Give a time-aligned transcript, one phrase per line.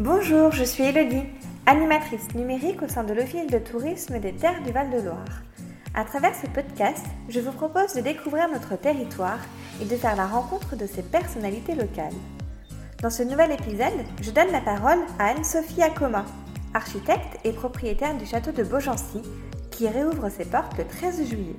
[0.00, 1.26] Bonjour, je suis Elodie,
[1.66, 5.42] animatrice numérique au sein de l'Office de tourisme des terres du Val-de-Loire.
[5.92, 9.40] À travers ce podcast, je vous propose de découvrir notre territoire
[9.78, 12.14] et de faire la rencontre de ses personnalités locales.
[13.02, 16.24] Dans ce nouvel épisode, je donne la parole à Anne-Sophie Acoma,
[16.72, 19.20] architecte et propriétaire du château de Beaugency,
[19.70, 21.58] qui réouvre ses portes le 13 juillet.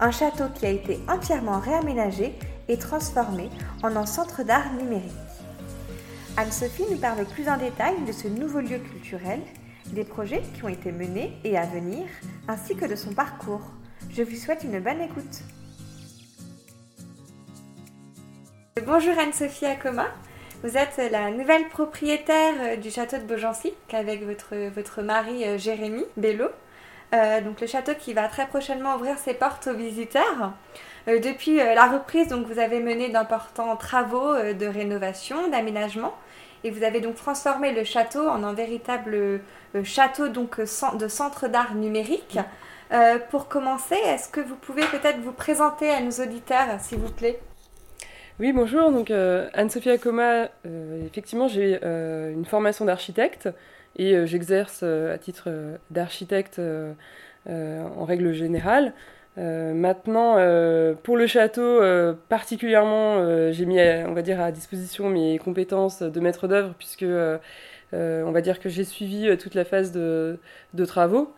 [0.00, 3.48] Un château qui a été entièrement réaménagé et transformé
[3.84, 5.12] en un centre d'art numérique.
[6.36, 9.40] Anne-Sophie nous parle plus en détail de ce nouveau lieu culturel,
[9.92, 12.06] des projets qui ont été menés et à venir,
[12.48, 13.62] ainsi que de son parcours.
[14.10, 15.42] Je vous souhaite une bonne écoute.
[18.84, 20.08] Bonjour Anne-Sophie Acoma.
[20.64, 26.48] Vous êtes la nouvelle propriétaire du château de Beaugency avec votre, mari euh, Jérémy Bello.
[27.14, 30.52] Euh, donc le château qui va très prochainement ouvrir ses portes aux visiteurs.
[31.06, 36.12] Euh, depuis la reprise, donc vous avez mené d'importants travaux de rénovation, d'aménagement
[36.64, 40.64] et vous avez donc transformé le château en un véritable euh, château donc euh,
[40.98, 42.38] de centre d'art numérique.
[42.92, 47.12] Euh, pour commencer, est-ce que vous pouvez peut-être vous présenter à nos auditeurs, s'il vous
[47.12, 47.38] plaît?
[48.40, 48.90] Oui, bonjour.
[48.90, 50.48] Donc Anne-Sophie Acoma,
[51.06, 53.48] effectivement, j'ai une formation d'architecte
[53.94, 55.50] et j'exerce à titre
[55.90, 56.60] d'architecte
[57.46, 58.92] en règle générale.
[59.36, 65.08] Euh, maintenant, euh, pour le château, euh, particulièrement, j'ai mis, on va dire, à disposition
[65.08, 67.06] mes compétences de maître d'œuvre, puisque
[67.92, 70.38] on va dire que j'ai suivi toute la phase de,
[70.86, 71.32] travaux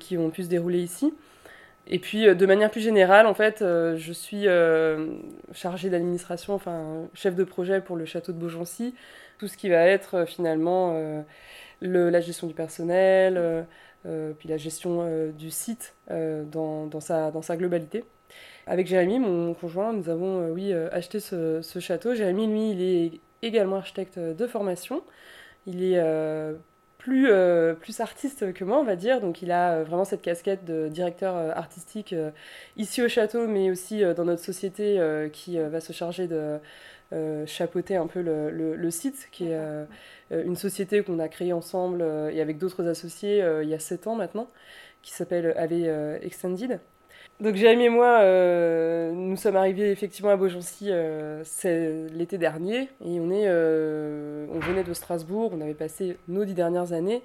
[0.00, 1.12] qui ont pu se dérouler ici.
[1.88, 4.46] Et puis, de manière plus générale, en fait, je suis
[5.52, 8.94] chargée d'administration, enfin, chef de projet pour le château de Beaugency,
[9.38, 10.98] tout ce qui va être finalement
[11.80, 13.66] le, la gestion du personnel
[14.38, 18.04] puis la gestion euh, du site euh, dans, sa, globalité.
[18.66, 22.14] Avec Jérémy, mon conjoint, nous avons oui, acheté ce, château.
[22.14, 25.02] Jérémy, lui, il est également architecte de formation.
[25.66, 26.02] Il est
[26.98, 27.30] plus
[28.00, 29.20] artiste que moi, on va dire.
[29.20, 32.12] Donc il a vraiment cette casquette de directeur artistique
[32.76, 35.00] ici au château, mais aussi dans notre société
[35.32, 36.58] qui va se charger de
[37.46, 39.58] chapeauter un peu le, le, le site, qui est
[40.32, 43.74] euh, une société qu'on a créée ensemble euh, et avec d'autres associés euh, il y
[43.74, 44.48] a 7 ans maintenant,
[45.02, 46.80] qui s'appelle AV Extended.
[47.38, 48.22] Donc Jérémy et moi,
[49.12, 55.52] nous sommes arrivés effectivement à Beaugency l'été dernier et on, est, on venait de Strasbourg,
[55.54, 57.22] on avait passé nos dix dernières années.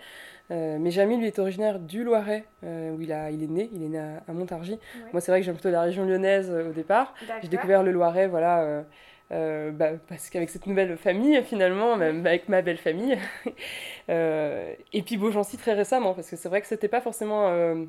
[0.50, 3.88] mais Jérémy, lui, est originaire du Loiret, où il, a, il est né, il est
[3.88, 4.80] né à, Montargis.
[5.14, 7.14] Moi, c'est vrai que j'ai plutôt la région lyonnaise au départ.
[7.42, 8.84] J'ai découvert le Loiret, voilà
[9.32, 13.18] euh, bah, parce qu'avec cette nouvelle famille, finalement, même avec ma belle famille,
[14.10, 17.86] euh, et puis Beaugency très récemment, parce que c'est vrai que c'était pas forcément euh,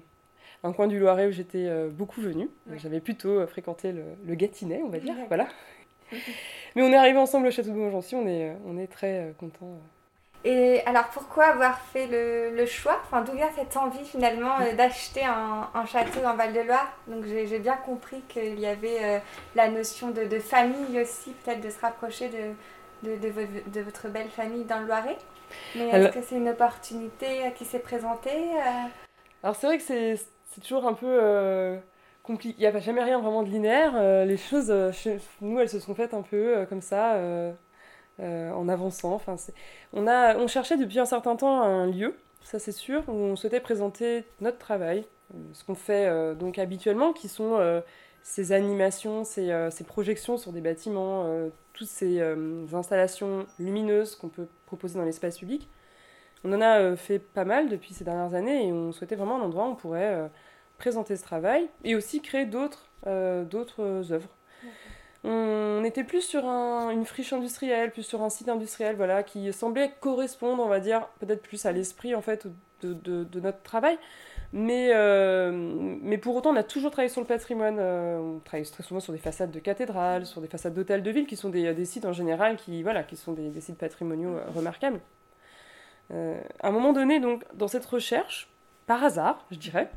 [0.63, 2.49] un coin du Loiret où j'étais beaucoup venue.
[2.77, 5.49] J'avais plutôt fréquenté le, le, Gâtinais, on va dire, voilà.
[6.77, 9.81] Mais on est arrivé ensemble au château de Beaugency, on est, on est très contents.
[10.45, 13.01] Et alors pourquoi avoir fait le, choix?
[13.05, 16.93] Enfin, d'où vient cette envie finalement euh, d'acheter un, château en Val-de-Loire?
[17.07, 19.19] Donc j'ai bien compris qu'il y avait euh,
[19.55, 22.29] la notion de, famille aussi, peut-être de se rapprocher
[23.03, 25.19] de, de, votre belle famille dans le Loiret.
[25.77, 28.51] Mais est-ce que c'est une opportunité euh, qui s'est présentée
[29.45, 31.79] Alors c'est vrai que c'est toujours un peu
[32.25, 32.57] compliqué.
[32.59, 34.25] Il n'y a jamais rien vraiment de linéaire.
[34.25, 37.17] les choses, chez nous, elles se sont faites un peu comme ça
[38.21, 39.15] euh, en avançant.
[39.15, 39.37] Enfin,
[39.95, 43.37] on, a, on cherchait depuis un certain temps un lieu, ça c'est sûr, où on
[43.37, 47.83] souhaitait présenter notre travail, euh, ce qu'on fait euh, donc habituellement, qui sont
[48.23, 51.27] ces animations, ces, ces, projections sur des bâtiments,
[51.73, 52.23] toutes ces
[52.73, 55.69] installations lumineuses qu'on peut proposer dans l'espace public.
[56.45, 59.43] On en a fait pas mal depuis ces dernières années et on souhaitait vraiment un
[59.43, 60.31] endroit où on pourrait
[60.79, 64.29] présenter ce travail et aussi créer d'autres d'autres œuvres
[65.25, 69.93] on était plus sur une friche industrielle, plus sur un site industriel, voilà, qui semblait
[70.01, 72.49] correspondre, on va dire, peut-être plus à l'esprit en fait
[72.83, 73.99] de, notre travail.
[74.53, 75.51] Mais, euh,
[76.03, 77.77] mais pour autant, on a toujours travaillé sur le patrimoine.
[77.79, 81.11] Euh, on travaille très souvent sur des façades de cathédrales, sur des façades d'hôtels de
[81.11, 84.45] ville, qui sont des, sites en général qui, voilà, qui sont des, sites patrimoniaux euh,
[84.55, 85.01] remarquables.
[86.11, 88.51] à un moment donné, donc, dans cette recherche,
[88.87, 89.89] par hasard, je dirais,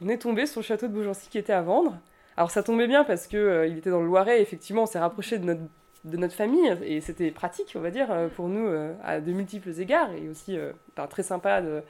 [0.00, 1.98] on est tombé sur le château de Beaugency qui était à vendre.
[2.36, 4.98] Alors ça tombait bien parce qu'il euh, il était dans le Loiret, effectivement, on s'est
[4.98, 5.60] rapproché de notre,
[6.04, 9.32] de notre famille et c'était pratique, on va dire, euh, pour nous euh, à de
[9.32, 10.58] multiples égards et aussi
[11.10, 11.82] très sympa de,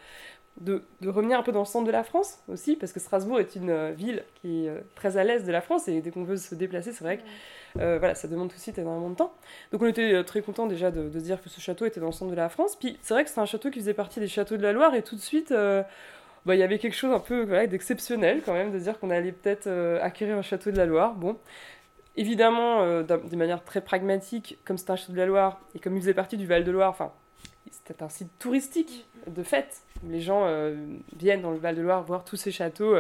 [0.61, 3.41] de, de, revenir un peu dans le centre de la France aussi, parce que Strasbourg
[3.41, 6.37] est une ville qui est très à l'est de la France et dès qu'on veut
[6.37, 9.33] se déplacer, c'est vrai que voilà, ça demande aussi énormément de temps.
[9.71, 12.13] Donc on était très content déjà de, de, dire que ce château était dans le
[12.13, 12.77] centre de la France.
[12.77, 14.95] Puis c'est vrai que c'est un château qui faisait partie des châteaux de la Loire
[14.95, 15.55] et tout de suite
[16.45, 19.33] bah, il y avait quelque chose un peu d'exceptionnel quand même, de dire qu'on allait
[19.33, 21.15] peut-être euh, acquérir un château de la Loire.
[21.15, 21.39] Bon,
[22.17, 25.97] évidemment, euh, de manière très pragmatique, comme c'est un château de la Loire, et comme
[25.97, 27.13] il faisait partie du Val-de-Loire, enfin,
[28.01, 29.83] un site touristique de fête.
[30.09, 30.47] Les gens
[31.17, 32.97] viennent dans le Val-de-Loire voir tous ces châteaux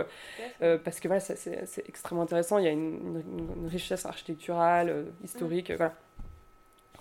[0.60, 2.58] parce que voilà, c'est extrêmement intéressant.
[2.58, 3.22] Il y a une,
[3.68, 5.72] richesse architecturale, historique.
[5.76, 5.94] voilà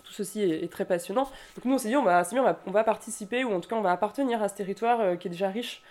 [0.04, 1.30] tout ceci est, très passionnant.
[1.56, 3.70] Donc nous, on s'est dit, on va, on va, on va, participer, ou en tout
[3.70, 5.84] cas, on va appartenir à ce territoire qui est déjà riche.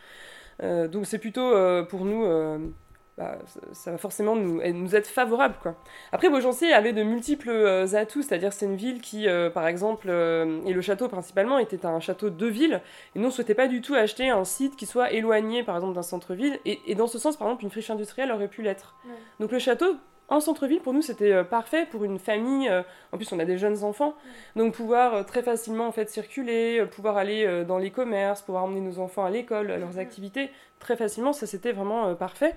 [0.62, 1.52] Donc c'est plutôt
[1.86, 2.24] pour nous
[3.20, 3.36] bah,
[3.72, 5.54] ça va forcément nous, nous, être favorable.
[5.60, 5.74] Quoi.
[6.10, 10.06] Après, Beaugency avait de multiples euh, atouts, c'est-à-dire c'est une ville qui, euh, par exemple,
[10.08, 12.80] euh, et le château principalement, était un château de ville,
[13.14, 15.74] et nous, on ne souhaitait pas du tout acheter un site qui soit éloigné, par
[15.74, 18.94] exemple, d'un centre-ville, et, dans ce sens, par exemple, une friche industrielle aurait pu l'être.
[19.38, 19.96] Donc le château,
[20.30, 22.70] en centre-ville, pour nous, c'était parfait pour une famille.
[23.12, 24.14] en plus, on a des jeunes enfants,
[24.56, 28.98] donc pouvoir très facilement en fait circuler, pouvoir aller dans les commerces, pouvoir emmener nos
[29.00, 32.54] enfants à l'école, à leurs activités, très facilement, ça c'était vraiment parfait.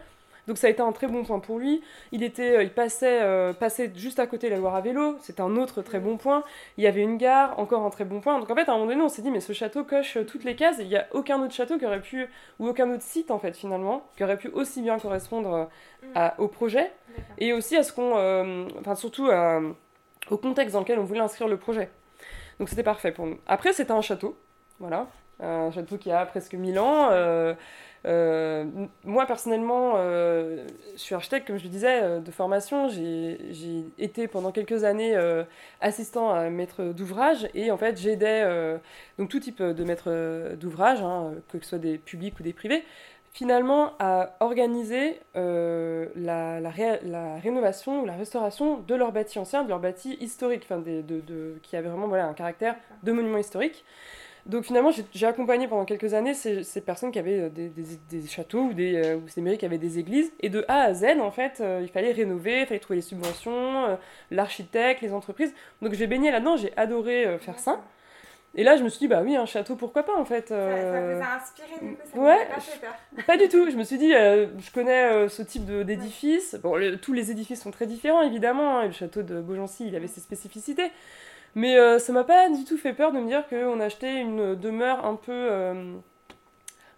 [0.48, 1.82] Donc ça a été un très bon point pour lui.
[2.12, 5.18] Il, était, euh, il passait, euh, passait juste à côté de la Loire à vélo,
[5.22, 6.44] c'était un autre très bon point.
[6.78, 8.40] Il y avait une gare, encore un très bon point.
[8.40, 10.26] Donc en fait, à un moment donné, on s'est dit, mais ce château coche euh,
[10.26, 10.78] toutes les cases.
[10.80, 12.28] Il n'y a aucun autre château qui aurait pu,
[12.60, 15.70] ou aucun autre site en fait finalement, qui aurait pu aussi bien correspondre
[16.38, 16.92] au projet
[17.38, 19.30] et aussi à ce qu'on, enfin surtout
[20.30, 21.90] au contexte dans lequel on voulait inscrire le projet.
[22.60, 23.38] Donc c'était parfait pour nous.
[23.48, 24.38] Après, c'était un château,
[24.80, 25.08] voilà,
[25.40, 27.10] un château qui a presque 1000 ans.
[27.12, 27.54] Euh,
[28.06, 32.90] moi, personnellement, euh, je suis architecte, comme je le disais, euh, de formation.
[32.90, 35.16] J'ai été pendant quelques années
[35.82, 38.44] assistant à maître d'ouvrage et en fait, j'aidais
[39.18, 42.84] donc tout type de maître d'ouvrage, hein, que ce soit des publics ou des privés,
[43.32, 46.70] finalement à organiser la,
[47.42, 51.76] rénovation ou la restauration de leurs bâtis anciens, de leurs bâtis historiques, enfin de, qui
[51.76, 53.86] avaient vraiment voilà, un caractère de monument historique.
[54.46, 57.84] Donc finalement, j'ai accompagné pendant quelques années ces, ces personnes qui avaient euh, des, des,
[58.10, 60.34] des châteaux ou des, euh, ou ces mairies qui avaient des églises.
[60.42, 63.02] Et de A à Z, en fait, euh, il fallait rénover, il fallait trouver les
[63.02, 63.98] subventions,
[64.32, 65.54] l'architecte, les entreprises.
[65.82, 67.82] Donc j'ai baigné là-dedans, j'ai adoré faire ça.
[68.56, 70.50] Et là, je me suis dit, bah oui, un château, pourquoi pas en fait.
[70.50, 73.26] Ça, vous a inspiré du coup, ça ouais, pas fait peur.
[73.26, 73.72] Pas du tout.
[73.72, 76.56] Je me suis dit, je connais ce type d'édifice.
[76.62, 78.80] Bon, tous les édifices sont très différents évidemment.
[78.80, 80.92] Hein, le château de Beaugency, il avait ses spécificités.
[81.56, 84.56] Mais euh, ça m'a pas du tout fait peur de me dire qu'on achetait une
[84.56, 85.32] demeure un peu.
[85.32, 85.94] Euh,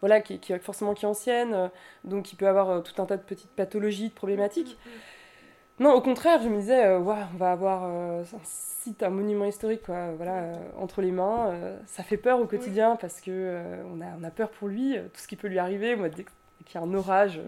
[0.02, 1.68] voilà, qui, qui, forcément qui est ancienne, euh,
[2.04, 4.78] donc qui peut avoir tout un tas de petites pathologies, de problématiques.
[4.86, 5.84] Mm, mm, mm.
[5.84, 10.12] Non, au contraire, je me disais, on va avoir un site, un monument historique, quoi,
[10.12, 11.54] voilà, entre les mains.
[11.86, 13.62] ça fait peur au quotidien parce que
[13.94, 15.98] on, a, on a peur pour lui, tout ce qui peut lui arriver.
[15.98, 16.24] Moi, dès
[16.64, 17.42] qu'il y a un orage,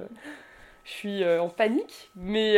[0.88, 2.12] je suis en panique.
[2.16, 2.56] Mais,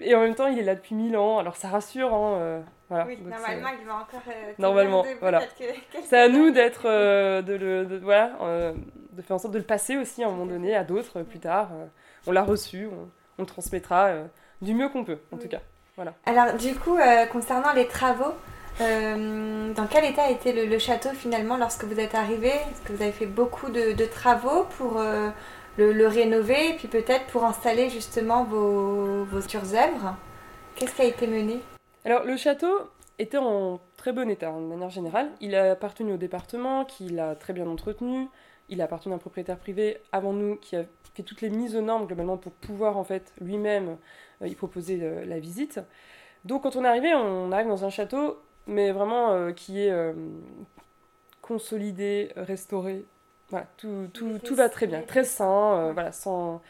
[0.00, 2.14] et en même temps, il est là depuis mille ans, alors ça rassure.
[2.14, 2.64] Hein,
[3.06, 4.22] oui, normalement, il va encore.
[4.28, 5.42] Euh, normalement, voilà.
[6.04, 8.72] C'est à nous d'être, euh, de, le, de, voilà, euh,
[9.12, 11.40] de faire en sorte de le passer aussi à un moment donné à d'autres plus
[11.40, 11.70] tard.
[12.26, 12.86] on l'a reçu,
[13.38, 14.12] on, le transmettra
[14.62, 15.60] du mieux qu'on peut, en tout cas.
[15.96, 16.14] Voilà.
[16.26, 16.98] Alors, du coup,
[17.32, 18.34] concernant les travaux,
[18.78, 22.48] dans quel état était le, le, château finalement lorsque vous êtes arrivé?
[22.48, 25.00] Est-ce que vous avez fait beaucoup de, de travaux pour
[25.76, 30.16] le, le, rénover et puis peut-être pour installer justement vos, vos futures œuvres
[30.76, 31.60] Qu'est-ce qui a été mené?
[32.04, 32.90] Alors, le château
[33.20, 35.30] était en très bon état, de manière générale.
[35.40, 38.28] Il a appartenu au département, qui l'a très bien entretenu.
[38.68, 40.84] Il a appartenu à un propriétaire privé avant nous, qui a
[41.14, 43.98] fait toutes les mises aux normes, globalement, pour pouvoir, en fait, lui-même
[44.42, 45.80] euh, y proposer euh, la visite.
[46.44, 49.92] Donc, quand on est arrivé, on arrive dans un château, mais vraiment euh, qui est
[51.40, 53.04] consolidé, restauré.
[53.50, 56.62] Voilà, tout, tout, tout, va très bien, très sain, voilà, sans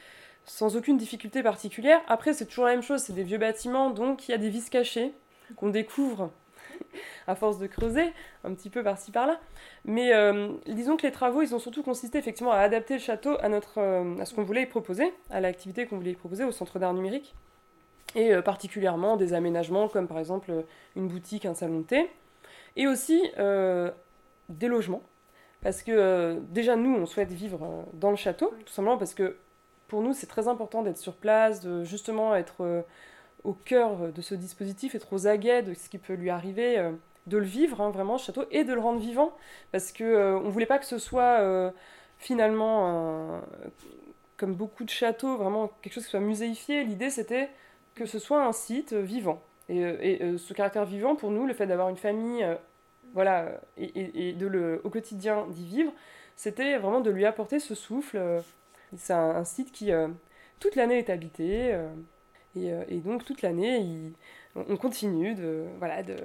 [0.46, 2.00] sans aucune difficulté particulière.
[2.06, 4.50] Après, c'est toujours la même chose, c'est des vieux bâtiments, donc il y a des
[4.50, 5.12] vis cachées
[5.56, 6.30] qu'on découvre
[7.26, 8.12] à force de creuser,
[8.44, 9.40] un petit peu par-ci par-là.
[9.84, 13.36] Mais euh, disons que les travaux, ils ont surtout consisté effectivement à adapter le château
[13.40, 16.44] à, notre, euh, à ce qu'on voulait y proposer, à l'activité qu'on voulait y proposer
[16.44, 17.34] au centre d'art numérique.
[18.14, 20.52] Et euh, particulièrement des aménagements comme par exemple
[20.94, 22.10] une boutique, un salon de thé.
[22.76, 23.22] Et aussi
[24.48, 25.02] des logements.
[25.64, 29.36] Parce que déjà, nous, on souhaite vivre dans le château, tout simplement parce que
[29.88, 32.84] pour nous, c'est très important d'être sur place, de justement être
[33.44, 36.92] au cœur de ce dispositif, être aux aguets de ce qui peut lui arriver, euh,
[37.26, 39.32] de le vivre hein, vraiment, ce château, et de le rendre vivant,
[39.70, 41.70] parce qu'on euh, ne voulait pas que ce soit euh,
[42.18, 43.40] finalement,
[44.36, 46.84] comme beaucoup de châteaux, vraiment quelque chose qui soit muséifié.
[46.84, 47.50] L'idée, c'était
[47.94, 49.42] que ce soit un site vivant.
[49.68, 52.46] Et, ce caractère vivant, pour nous, le fait d'avoir une famille,
[53.14, 55.92] voilà, et, de le, au quotidien d'y vivre,
[56.36, 58.42] c'était vraiment de lui apporter ce souffle.
[58.96, 59.90] C'est un, site qui,
[60.60, 61.74] toute l'année, est habité.
[62.56, 64.12] Euh, et, donc toute l'année,
[64.54, 66.16] on continue de, voilà, de,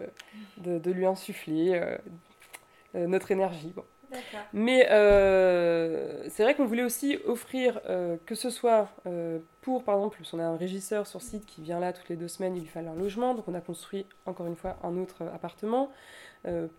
[0.58, 1.98] de, lui insuffler euh,
[2.96, 3.74] euh, notre énergie.
[4.54, 4.86] Mais
[6.30, 7.82] c'est vrai qu'on voulait aussi offrir,
[8.26, 8.90] que ce soit
[9.62, 12.28] pour, par exemple, on a un régisseur sur site qui vient là toutes les deux
[12.28, 15.24] semaines, il lui fallait un logement, donc on a construit encore une fois un autre
[15.34, 15.92] appartement.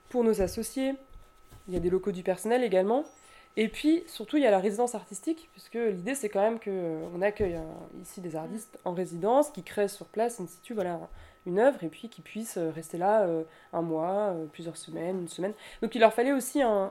[0.08, 0.94] pour nos associés,
[1.68, 3.04] il y a des locaux du personnel également.
[3.56, 7.20] Et puis, surtout, il y a la résidence artistique, puisque l'idée, c'est quand même qu'on
[7.20, 7.58] accueille
[8.00, 11.00] ici des artistes en résidence qui créent sur place in situ voilà,
[11.47, 13.26] une œuvre et puis qui puissent rester là
[13.73, 15.52] un mois, plusieurs semaines, une semaine.
[15.82, 16.90] Donc, il leur fallait aussi un,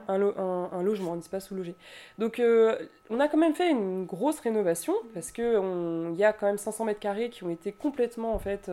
[0.82, 1.74] logement, un espace où loger.
[2.18, 2.40] Donc,
[3.10, 6.84] on a quand même fait une grosse rénovation, parce qu'il y a quand même 500
[6.84, 8.70] mètres carrés qui ont été complètement, en fait,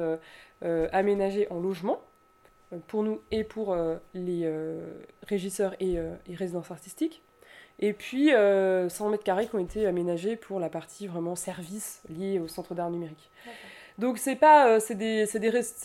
[0.61, 2.01] aménagés en logement
[2.87, 3.77] pour nous et pour
[4.13, 4.51] les
[5.27, 5.99] régisseurs et,
[6.33, 7.21] résidences artistiques.
[7.79, 12.01] Et puis, 100 euh, mètres carrés qui ont été aménagés pour la partie vraiment service
[12.09, 13.29] liée au centre d'art numérique.
[13.97, 15.25] Donc, c'est pas, euh, c'est des,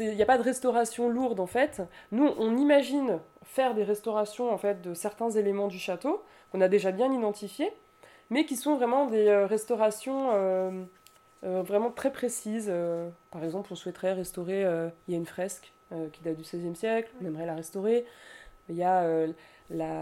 [0.00, 1.82] il n'y a pas de restauration lourde en fait.
[2.10, 6.68] Nous, on imagine faire des restaurations en fait de certains éléments du château qu'on a
[6.68, 7.72] déjà bien identifiés,
[8.30, 10.30] mais qui sont vraiment des euh, restaurations
[11.42, 12.72] vraiment très précises.
[13.32, 14.60] par exemple, on souhaiterait restaurer,
[15.08, 15.72] il y a une fresque
[16.12, 18.06] qui date du XVIe siècle, on aimerait la restaurer.
[18.68, 19.04] Il y a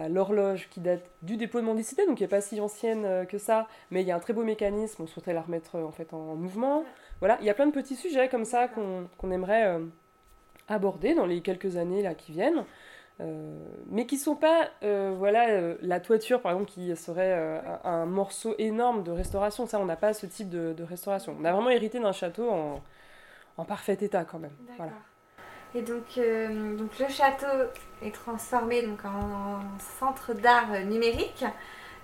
[0.08, 3.38] l'horloge qui date du dépôt de mendicité, donc qui n'est pas si ancienne euh, que
[3.38, 5.92] ça, mais il y a un très beau mécanisme, on souhaiterait la remettre euh, en
[5.92, 6.84] fait en mouvement.
[7.20, 9.84] Voilà, il y a plein de petits sujets comme ça qu'on aimerait euh,
[10.68, 12.64] aborder dans les quelques années là qui viennent.
[13.90, 19.10] mais qui sont pas voilà la toiture par exemple qui serait un, morceau énorme de
[19.10, 19.66] restauration.
[19.66, 21.36] Ça on n'a pas ce type de, restauration.
[21.38, 24.56] On a vraiment hérité d'un château en, parfait état quand même.
[24.78, 24.92] Voilà.
[25.74, 27.46] Et donc, euh, le château
[28.02, 29.60] est transformé en,
[29.98, 31.44] centre d'art numérique.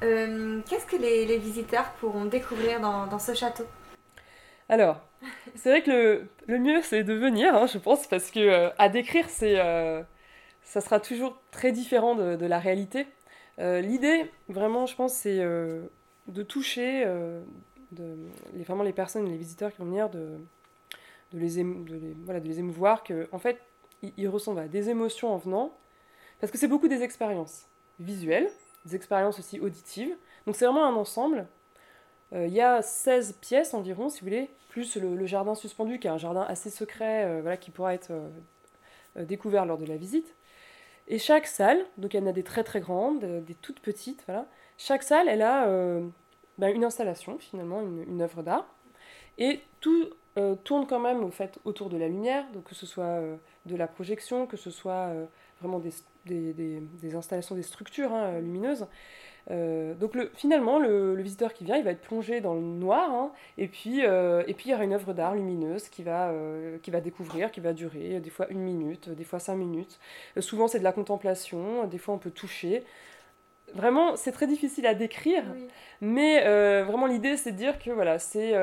[0.04, 3.64] Euh, qu'est-ce que les, visiteurs pourront découvrir dans, ce château?
[4.68, 5.00] Alors,
[5.54, 8.70] c'est vrai que le, le mieux c'est de venir, hein, je pense, parce que euh,
[8.78, 9.56] à décrire, c'est,
[10.62, 13.06] ça sera toujours très différent de, la réalité.
[13.58, 17.04] l'idée, vraiment, je pense, c'est de toucher
[17.92, 18.16] de,
[18.64, 20.38] vraiment les personnes, les visiteurs qui vont venir, de,
[21.32, 21.62] de les,
[22.24, 23.60] voilà, de les émouvoir, que en fait,
[24.16, 25.76] ils, ressentent des émotions en venant,
[26.40, 27.68] parce que c'est beaucoup des expériences
[27.98, 28.50] visuelles,
[28.84, 30.14] des expériences aussi auditives.
[30.46, 31.46] Donc c'est vraiment un ensemble.
[32.32, 36.06] Euh, il y a 16 pièces environ, si vous voulez, plus le, jardin suspendu, qui
[36.06, 39.96] est un jardin assez secret, euh, voilà, qui pourra être euh, découvert lors de la
[39.96, 40.34] visite.
[41.08, 44.24] Et chaque salle, donc il y en a des très très grandes, des toutes petites,
[44.26, 44.46] voilà.
[44.76, 45.66] Chaque salle, elle a
[46.58, 48.66] ben, une installation, finalement, une, œuvre d'art.
[49.38, 52.84] Et tout euh, tourne quand même au fait autour de la lumière, donc que ce
[52.84, 55.24] soit euh, de la projection, que ce soit euh,
[55.60, 55.92] vraiment des,
[56.26, 58.86] des, des, installations, des structures hein, lumineuses.
[59.48, 63.32] donc le, finalement, le, visiteur qui vient, il va être plongé dans le noir, hein,
[63.58, 66.32] et, puis, et puis il y aura une œuvre d'art lumineuse qui va,
[66.82, 69.98] qui va découvrir, qui va durer des fois une minute, des fois cinq minutes.
[70.38, 72.84] souvent c'est de la contemplation, des fois on peut toucher.
[73.74, 75.44] Vraiment, c'est très difficile à décrire,
[76.00, 76.40] mais
[76.82, 78.54] vraiment l'idée c'est de dire que voilà, c'est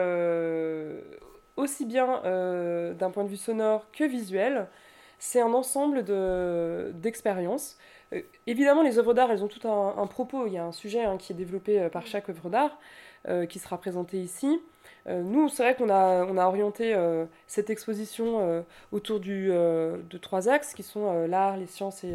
[1.56, 4.68] aussi bien euh, d'un point de vue sonore que visuel.
[5.20, 6.04] C'est un ensemble
[7.00, 7.78] d'expériences.
[8.14, 10.48] Euh, évidemment, les œuvres d'art, elles ont tout un, propos.
[10.48, 12.78] Il y a un sujet hein, qui est développé euh, par chaque œuvre d'art,
[13.48, 14.62] qui sera présenté ici.
[15.08, 16.94] nous, c'est vrai qu'on a, on a orienté
[17.48, 22.14] cette exposition autour du, de trois axes, qui sont l'art, les sciences et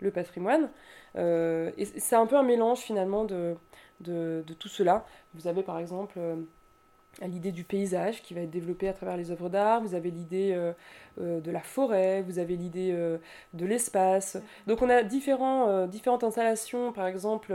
[0.00, 0.68] le patrimoine.
[1.16, 3.56] et c'est un peu un mélange, finalement, de,
[4.00, 5.06] de, de tout cela.
[5.32, 6.20] Vous avez, par exemple
[7.26, 10.52] l'idée du paysage qui va être développée à travers les œuvres d'art, vous avez l'idée
[10.52, 10.72] euh,
[11.20, 13.18] euh, de la forêt, vous avez l'idée euh,
[13.52, 14.38] de l'espace.
[14.66, 17.54] Donc on a différents, différentes installations, par exemple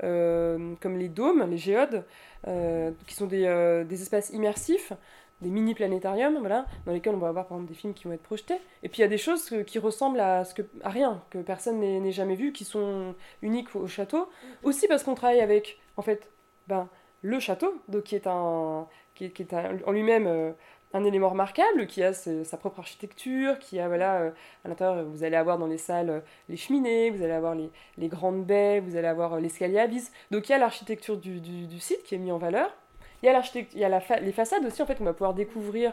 [0.00, 2.04] comme les dômes, les géodes,
[2.44, 4.92] qui sont des, des, espaces immersifs,
[5.40, 8.22] des mini-planétariums, voilà, dans lesquels on va avoir par exemple des films qui vont être
[8.22, 8.58] projetés.
[8.82, 11.38] Et puis il y a des choses qui ressemblent à, ce que, à rien, que
[11.38, 14.28] personne n'ait jamais vu, qui sont uniques au château.
[14.62, 16.30] Aussi parce qu'on travaille avec, en fait,
[16.68, 16.88] ben,
[17.22, 19.54] le château, donc qui est, un, qui est,
[19.86, 20.52] en lui-même euh,
[20.92, 24.30] un élément remarquable, qui a sa propre architecture, qui a, voilà, euh,
[24.64, 27.70] à l'intérieur, vous allez avoir dans les salles euh, les cheminées, vous allez avoir les,
[27.96, 30.10] les grandes baies, vous allez avoir l'escalier à vis.
[30.30, 32.74] Donc il y a l'architecture du, du, site qui est mis en valeur.
[33.22, 35.92] Il y a, il y a les façades aussi, en fait, qu'on va pouvoir découvrir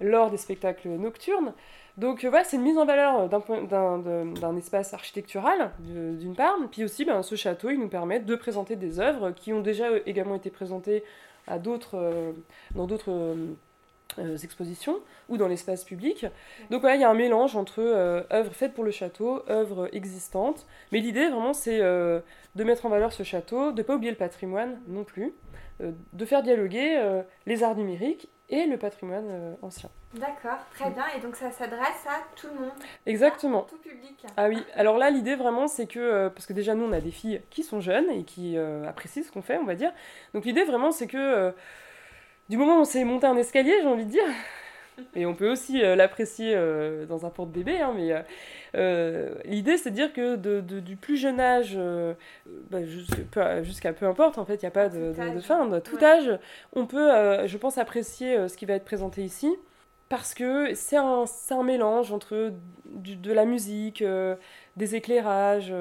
[0.00, 1.52] lors des spectacles nocturnes.
[1.98, 7.22] Donc voilà, c'est une mise en valeur d'un espace architectural d'une part, puis aussi ben,
[7.22, 10.48] ce château, il nous permet de présenter des œuvres qui ont déjà euh, également été
[10.48, 11.04] présentées
[11.46, 12.32] à euh,
[12.74, 13.36] dans d'autres
[14.18, 16.26] euh, expositions ou dans l'espace public.
[16.70, 20.66] Donc voilà, il y a un mélange entre œuvres faites pour le château, œuvres existantes,
[20.90, 24.18] mais l'idée vraiment c'est de mettre en valeur ce château, de ne pas oublier le
[24.18, 25.32] patrimoine non plus,
[25.80, 29.88] de faire dialoguer les arts numériques et le patrimoine euh, ancien.
[30.14, 31.04] D'accord, très bien.
[31.16, 32.70] Et donc ça s'adresse à tout le monde
[33.06, 33.62] Exactement.
[33.62, 34.26] tout public.
[34.36, 37.00] Ah oui, alors là l'idée vraiment c'est que, euh, parce que déjà nous on a
[37.00, 39.90] des filles qui sont jeunes et qui euh, apprécient ce qu'on fait, on va dire.
[40.34, 41.54] Donc l'idée vraiment c'est que
[42.48, 44.24] du moment où on s'est monté un escalier, j'ai envie de dire,
[45.14, 46.54] Et on peut aussi l'apprécier
[47.08, 48.12] dans un porte-bébé, hein, mais
[49.44, 51.78] l'idée c'est de dire que du plus jeune âge
[52.70, 52.78] bah,
[53.62, 56.38] jusqu'à peu importe, en fait, il n'y a pas de, fin, de tout âge,
[56.74, 57.08] on peut,
[57.46, 59.54] je pense, apprécier ce qui va être présenté ici
[60.08, 62.52] parce que c'est un, un, mélange entre
[62.84, 64.04] de la musique,
[64.76, 65.74] des éclairages.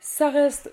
[0.00, 0.72] ça reste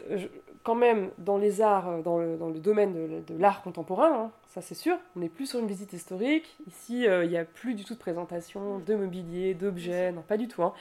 [0.63, 4.31] quand même dans les arts, euh, dans le, dans le domaine de, l'art contemporain, hein,
[4.47, 4.97] ça c'est sûr.
[5.15, 6.57] On n'est plus sur une visite historique.
[6.67, 10.37] Ici, euh, il n'y a plus du tout de présentation de mobilier, d'objets, non, pas
[10.37, 10.63] du tout.
[10.63, 10.73] Hein.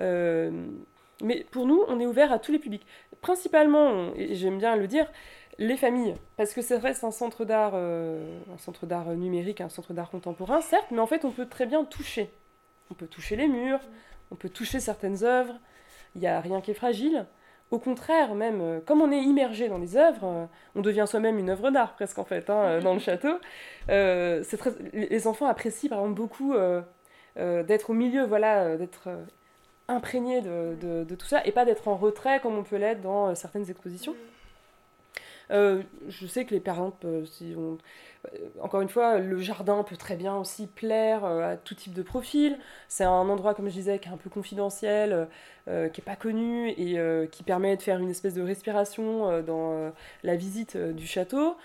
[0.00, 0.50] Euh,
[1.22, 2.86] mais pour nous, on est ouvert à tous les publics.
[3.20, 5.10] Principalement, et j'aime bien le dire,
[5.58, 6.14] les familles.
[6.36, 10.10] Parce que c'est vrai, c'est un centre d'art, un centre d'art numérique, un centre d'art
[10.10, 12.30] contemporain, certes, mais en fait, on peut très bien toucher.
[12.90, 13.80] On peut toucher les murs,
[14.30, 15.54] on peut toucher certaines œuvres.
[16.14, 17.26] Il n'y a rien qui est fragile.
[17.72, 20.46] Au contraire, même, euh, comme on est immergé dans les œuvres, euh,
[20.76, 23.40] on devient soi-même une œuvre d'art, presque en fait, hein, euh, dans le château.
[23.88, 26.54] Les enfants apprécient, par exemple, beaucoup
[27.36, 29.08] d'être au milieu, voilà, d'être
[29.88, 33.34] imprégné de, de, tout ça, et pas d'être en retrait comme on peut l'être dans
[33.34, 34.14] certaines expositions.
[35.50, 35.80] Mm.
[36.08, 37.78] je sais que les parents, si on,
[38.34, 41.94] euh, encore une fois, le jardin peut très bien aussi plaire euh, à tout type
[41.94, 42.58] de profil.
[42.88, 45.28] C'est un endroit, comme je disais, qui est un peu confidentiel,
[45.68, 46.98] euh, qui n'est pas connu et
[47.30, 51.56] qui permet de faire une espèce de respiration dans la visite du château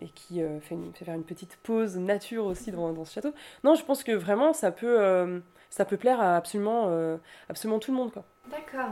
[0.00, 3.32] et qui fait, faire une petite pause nature aussi dans, dans, ce château.
[3.64, 7.96] Non, je pense que vraiment, ça peut, ça peut plaire à absolument, absolument tout le
[7.96, 8.12] monde.
[8.50, 8.90] D'accord.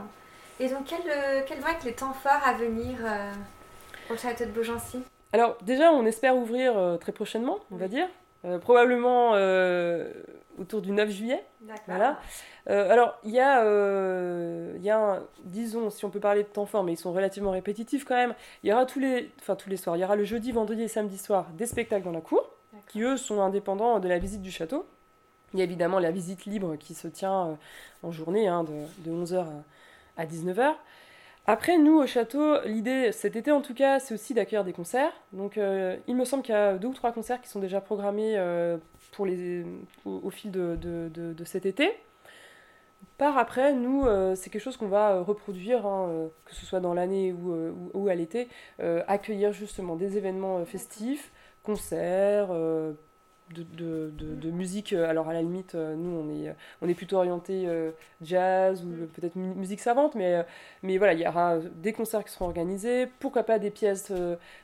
[0.61, 2.97] Et donc, quels quel vont être les temps forts à venir
[4.11, 8.09] au château de Beaugency alors déjà, on espère ouvrir euh, très prochainement, on va dire.
[8.45, 10.11] Euh, probablement euh,
[10.59, 11.45] autour du 9 juillet.
[11.87, 12.19] Voilà.
[12.67, 13.63] alors, il y a,
[14.79, 18.05] y a disons, si on peut parler de temps fort, mais ils sont relativement répétitifs
[18.05, 20.25] quand même, il y aura tous les, enfin, tous les soirs, il y aura le
[20.25, 22.49] jeudi, vendredi et samedi soir des spectacles dans la cour,
[22.89, 24.87] qui eux sont indépendants de la visite du château.
[25.53, 27.59] Il y a évidemment la visite libre qui se tient
[28.03, 29.45] en journée, hein, de, de 11h
[30.17, 30.77] à 19h.
[31.49, 35.13] Après, nous, au château, l'idée, cet été en tout cas, c'est aussi d'accueillir des concerts.
[35.33, 37.81] Donc, euh, il me semble qu'il y a deux ou trois concerts qui sont déjà
[37.81, 38.79] programmés euh,
[39.13, 39.65] pour les,
[40.05, 41.93] au, fil de, de, cet été.
[43.17, 46.95] Par après, nous, euh, c'est quelque chose qu'on va reproduire, hein, que ce soit dans
[46.95, 47.55] l'année ou,
[47.95, 48.49] ou, à l'été,
[49.07, 51.31] accueillir justement des événements festifs,
[51.63, 52.49] concerts,
[53.51, 54.93] de, de, musique.
[54.93, 57.91] Euh, alors à la limite, euh, nous on est, on est plutôt orienté euh,
[58.23, 60.45] jazz ou peut-être musique savante, mais,
[60.83, 63.07] mais voilà, il y aura des concerts qui seront organisés.
[63.21, 64.13] Pourquoi pas des pièces,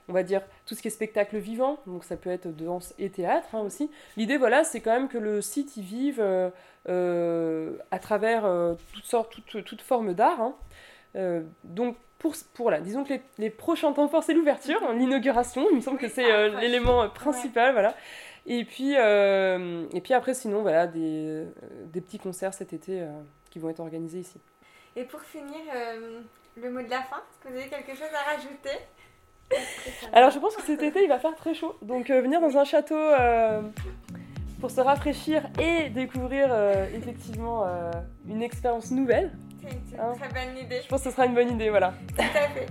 [0.09, 3.11] on va dire tout ce qui est spectacle vivant, donc ça peut être danse et
[3.11, 3.91] théâtre hein, aussi.
[4.17, 6.21] L'idée, voilà, c'est quand même que le site y vive
[6.89, 10.41] à travers toutes sortes, toutes, toutes formes d'art.
[10.41, 11.43] Hein.
[11.65, 15.67] donc pour, pour là, disons que les, les prochains temps forts, c'est l'ouverture, hein, l'inauguration,
[15.71, 17.95] il me semble que c'est l'élément principal, voilà.
[18.47, 21.45] Et puis, euh, et puis après, sinon, voilà, des,
[21.93, 23.11] des petits concerts cet été euh,
[23.51, 24.41] qui vont être organisés ici.
[24.97, 26.21] Et pour finir, euh,
[26.57, 28.79] le mot de la fin, est-ce que vous avez quelque chose à rajouter?
[30.13, 31.77] Alors, je pense que cet été, il va faire très chaud.
[31.83, 32.99] Donc, venir dans un château
[34.61, 36.55] pour se rafraîchir et découvrir
[36.95, 37.67] effectivement
[38.27, 39.33] une expérience nouvelle.
[39.61, 40.15] C'est une, hein?
[40.19, 40.81] très bonne idée.
[40.83, 41.93] Je pense que ce sera une bonne idée, voilà.
[42.17, 42.67] Tout à fait.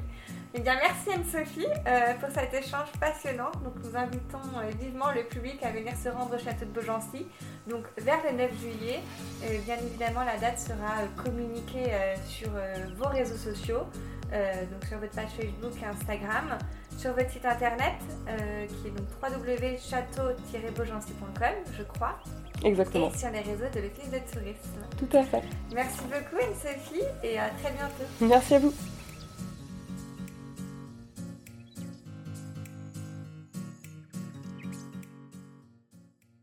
[0.54, 3.52] Eh bien, merci Anne-Sophie euh, pour cet échange passionnant.
[3.64, 7.26] Donc, nous invitons euh, vivement le public à venir se rendre au château de Beaugency,
[7.70, 9.00] donc vers le 9 juillet.
[9.46, 11.94] Euh, bien évidemment, la date sera communiquée
[12.28, 12.50] sur
[12.98, 13.86] vos réseaux sociaux,
[14.30, 16.58] donc sur votre page Facebook et Instagram,
[16.98, 17.94] sur votre site internet
[18.68, 22.20] qui est donc www.château-beaugency.com, je crois.
[22.64, 23.10] Exactement.
[23.10, 24.82] Et sur les réseaux de l'Office de tourisme.
[24.98, 25.42] Tout à fait.
[25.74, 28.04] Merci beaucoup Anne-Sophie et à très bientôt.
[28.20, 28.74] Merci à vous.